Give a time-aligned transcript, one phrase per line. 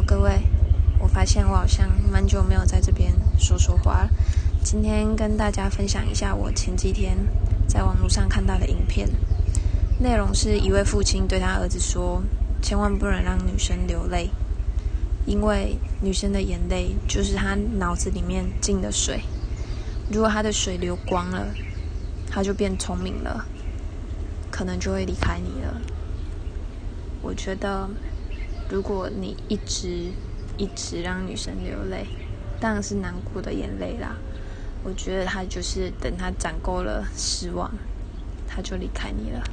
[0.00, 0.42] 各位，
[0.98, 4.10] 我发现我好像蛮久没有在这边说说话了。
[4.62, 7.18] 今天跟大家分享一下我前几天
[7.66, 9.08] 在网络上看到的影片，
[9.98, 12.22] 内容是一位父亲对他儿子说
[12.62, 14.30] ：“千万不能让女生流泪，
[15.26, 19.20] 因为女生的眼泪就是她脑子里面进的水，
[20.10, 21.48] 如果她的水流光了，
[22.30, 23.44] 她就变聪明了，
[24.50, 25.80] 可能就会离开你了。”
[27.20, 27.90] 我觉得。
[28.72, 30.10] 如果你一直
[30.56, 32.06] 一直让女生流泪，
[32.58, 34.16] 当然是难过的眼泪啦。
[34.82, 37.70] 我觉得他就是等他攒够了失望，
[38.48, 39.44] 他就离开你了。